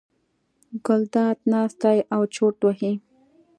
ګلداد 0.85 1.37
ناست 1.51 1.77
دی 1.83 1.99
او 2.15 2.21
چورت 2.35 2.59
وهي. 2.63 2.93